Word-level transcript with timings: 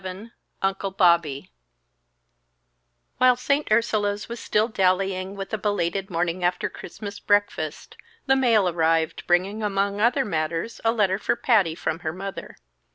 VII 0.03 0.31
"Uncle 0.63 0.89
Bobby" 0.89 1.51
While 3.19 3.35
St. 3.35 3.67
Ursula's 3.71 4.27
was 4.27 4.39
still 4.39 4.67
dallying 4.67 5.35
with 5.35 5.53
a 5.53 5.59
belated 5.59 6.09
morning 6.09 6.43
after 6.43 6.71
Christmas 6.71 7.19
breakfast, 7.19 7.95
the 8.25 8.35
mail 8.35 8.67
arrived, 8.67 9.21
bringing 9.27 9.61
among 9.61 10.01
other 10.01 10.25
matters, 10.25 10.81
a 10.83 10.91
letter 10.91 11.19
for 11.19 11.35
Patty 11.35 11.75
from 11.75 11.99
her 11.99 12.13
mother. 12.13 12.55